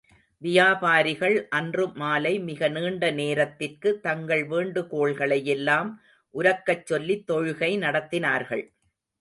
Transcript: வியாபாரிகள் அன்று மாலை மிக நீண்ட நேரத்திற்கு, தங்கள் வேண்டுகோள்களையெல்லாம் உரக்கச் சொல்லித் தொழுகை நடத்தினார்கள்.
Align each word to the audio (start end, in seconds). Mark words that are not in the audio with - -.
வியாபாரிகள் 0.41 1.35
அன்று 1.49 1.87
மாலை 1.93 2.39
மிக 2.39 2.69
நீண்ட 2.69 3.11
நேரத்திற்கு, 3.11 3.99
தங்கள் 3.99 4.43
வேண்டுகோள்களையெல்லாம் 4.47 5.91
உரக்கச் 6.35 6.85
சொல்லித் 6.85 7.31
தொழுகை 7.31 7.71
நடத்தினார்கள். 7.77 8.65